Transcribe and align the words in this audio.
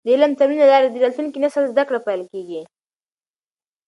د 0.05 0.07
علم 0.13 0.31
د 0.33 0.37
تمرین 0.39 0.59
له 0.61 0.67
لارې 0.71 0.87
د 0.91 0.95
راتلونکي 1.03 1.37
نسل 1.45 1.63
زده 1.71 1.83
کړه 1.87 1.99
پېل 2.05 2.21
کیږي. 2.31 2.61